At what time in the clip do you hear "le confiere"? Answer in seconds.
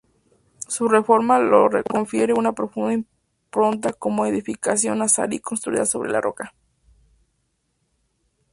1.39-2.33